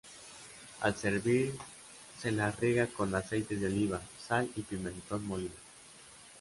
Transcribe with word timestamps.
Al 0.79 0.95
servir, 0.95 1.53
se 2.19 2.31
las 2.31 2.59
riega 2.59 2.87
con 2.87 3.13
aceite 3.13 3.55
de 3.55 3.67
oliva, 3.67 4.01
sal 4.25 4.49
y 4.55 4.63
pimentón 4.63 5.27
molido. 5.27 5.53